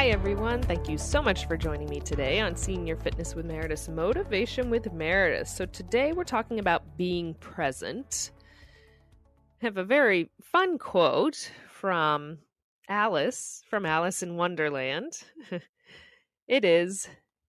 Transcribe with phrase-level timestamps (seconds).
[0.00, 0.62] Hi, everyone.
[0.62, 4.90] Thank you so much for joining me today on Senior Fitness with Meredith Motivation with
[4.94, 5.46] Meredith.
[5.46, 8.30] So, today we're talking about being present.
[9.60, 12.38] I have a very fun quote from
[12.88, 15.20] Alice, from Alice in Wonderland.
[16.48, 17.06] it is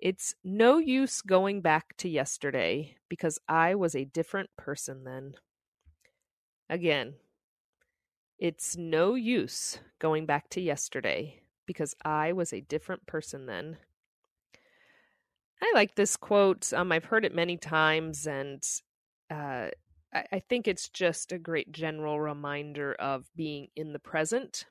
[0.00, 5.34] It's no use going back to yesterday because I was a different person then.
[6.68, 7.14] Again,
[8.36, 13.78] it's no use going back to yesterday because I was a different person then.
[15.62, 16.72] I like this quote.
[16.72, 18.62] Um, I've heard it many times, and
[19.30, 19.68] uh,
[20.12, 24.66] I, I think it's just a great general reminder of being in the present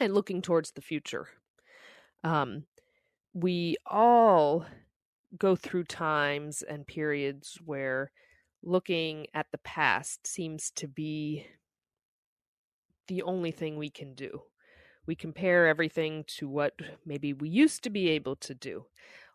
[0.00, 1.28] and looking towards the future.
[2.24, 2.64] Um,
[3.32, 4.66] we all
[5.38, 8.10] go through times and periods where
[8.62, 11.46] looking at the past seems to be
[13.08, 14.42] the only thing we can do
[15.06, 18.86] we compare everything to what maybe we used to be able to do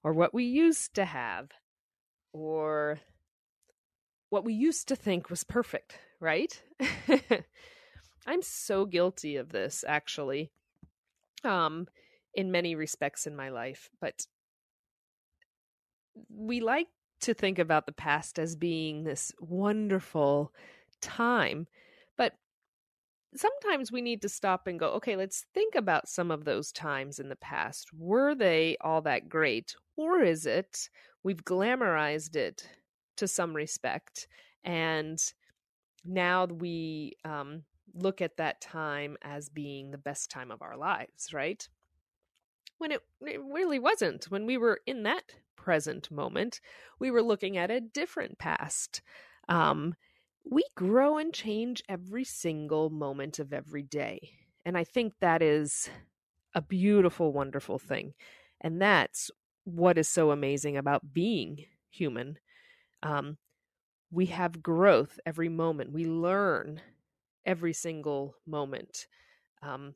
[0.03, 1.51] or what we used to have
[2.33, 2.99] or
[4.29, 6.61] what we used to think was perfect, right?
[8.27, 10.51] I'm so guilty of this actually.
[11.43, 11.87] Um
[12.33, 14.27] in many respects in my life, but
[16.29, 16.87] we like
[17.21, 20.53] to think about the past as being this wonderful
[21.01, 21.67] time
[23.35, 27.19] sometimes we need to stop and go, okay, let's think about some of those times
[27.19, 27.89] in the past.
[27.93, 29.75] Were they all that great?
[29.95, 30.89] Or is it
[31.23, 32.67] we've glamorized it
[33.17, 34.27] to some respect?
[34.63, 35.19] And
[36.05, 41.33] now we um, look at that time as being the best time of our lives,
[41.33, 41.67] right?
[42.77, 44.25] When it, it really wasn't.
[44.25, 45.23] When we were in that
[45.55, 46.61] present moment,
[46.99, 49.01] we were looking at a different past.
[49.49, 49.95] Um,
[50.49, 54.31] we grow and change every single moment of every day.
[54.65, 55.89] And I think that is
[56.53, 58.13] a beautiful, wonderful thing.
[58.61, 59.29] And that's
[59.63, 62.39] what is so amazing about being human.
[63.03, 63.37] Um,
[64.11, 66.81] we have growth every moment, we learn
[67.45, 69.07] every single moment.
[69.61, 69.95] Um,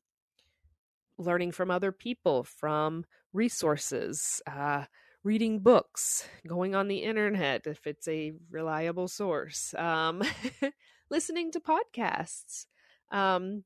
[1.18, 4.86] learning from other people, from resources, uh,
[5.24, 10.24] reading books, going on the internet if it's a reliable source, um,
[11.12, 12.66] listening to podcasts.
[13.12, 13.64] Um,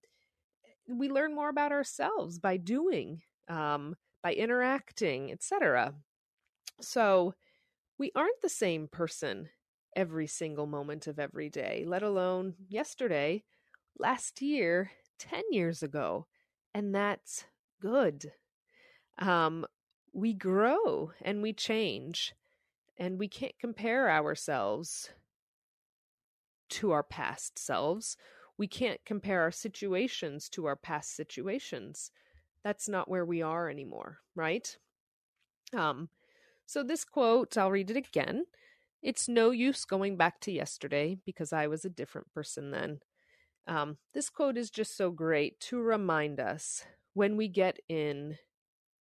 [0.88, 5.94] we learn more about ourselves by doing, um, by interacting, etc.
[6.82, 7.34] So
[7.98, 9.50] we aren't the same person
[9.96, 13.44] every single moment of every day, let alone yesterday,
[13.98, 16.28] last year, 10 years ago.
[16.74, 17.46] And that's
[17.82, 18.34] good.
[19.18, 19.66] Um,
[20.16, 22.34] we grow and we change
[22.98, 25.10] and we can't compare ourselves
[26.70, 28.16] to our past selves.
[28.58, 32.12] We can't compare our situations to our past situations.
[32.64, 34.78] That's not where we are anymore, right?
[35.74, 36.08] Um,
[36.66, 38.46] so this quote, I'll read it again.
[39.04, 43.00] It's no use going back to yesterday because I was a different person then.
[43.68, 48.38] Um, this quote is just so great to remind us when we get in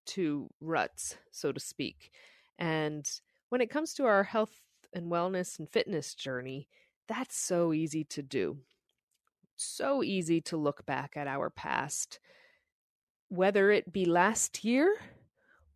[0.07, 2.11] to ruts, so to speak.
[2.59, 3.09] And
[3.49, 4.61] when it comes to our health
[4.93, 6.69] and wellness and fitness journey,
[7.09, 8.59] that's so easy to do.
[9.57, 12.19] So easy to look back at our past,
[13.29, 14.97] whether it be last year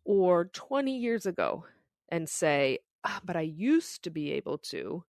[0.03, 1.65] or 20 years ago,
[2.09, 5.03] and say, ah, but I used to be able to.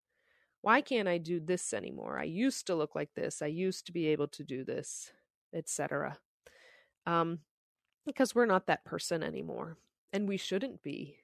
[0.62, 2.18] Why can't I do this anymore?
[2.18, 3.40] I used to look like this.
[3.40, 5.10] I used to be able to do this,
[5.54, 6.18] etc.
[7.06, 7.38] Um,
[8.10, 9.76] because we're not that person anymore
[10.12, 11.16] and we shouldn't be.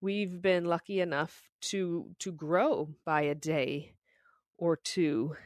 [0.00, 3.94] We've been lucky enough to to grow by a day
[4.58, 5.36] or two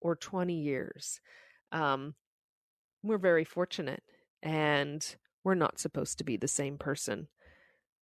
[0.00, 1.20] or 20 years.
[1.72, 2.14] Um
[3.02, 4.02] we're very fortunate
[4.42, 7.28] and we're not supposed to be the same person.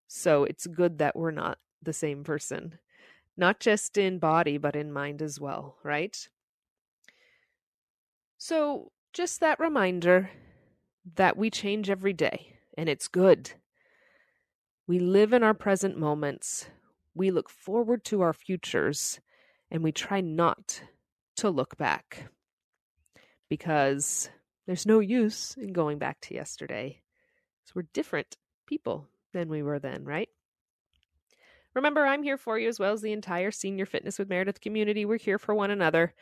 [0.06, 2.78] So it's good that we're not the same person
[3.36, 6.28] not just in body but in mind as well right?
[8.38, 10.30] So just that reminder
[11.16, 13.52] that we change every day, and it's good.
[14.86, 16.66] We live in our present moments,
[17.14, 19.20] we look forward to our futures,
[19.70, 20.82] and we try not
[21.36, 22.28] to look back
[23.48, 24.30] because
[24.66, 27.00] there's no use in going back to yesterday.
[27.64, 28.36] So we're different
[28.66, 30.28] people than we were then, right?
[31.74, 35.04] Remember, I'm here for you as well as the entire Senior Fitness with Meredith community.
[35.04, 36.14] We're here for one another.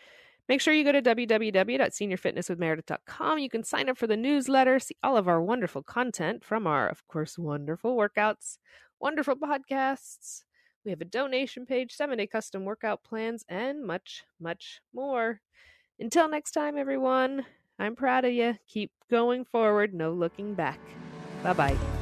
[0.49, 3.39] Make sure you go to www.seniorfitnesswithmeredith.com.
[3.39, 6.87] You can sign up for the newsletter, see all of our wonderful content from our,
[6.89, 8.59] of course, wonderful workouts,
[9.00, 10.43] wonderful podcasts.
[10.85, 15.41] We have a donation page, seven day custom workout plans, and much, much more.
[16.00, 17.47] Until next time, everyone,
[17.79, 18.56] I'm proud of you.
[18.69, 20.81] Keep going forward, no looking back.
[21.43, 22.01] Bye bye.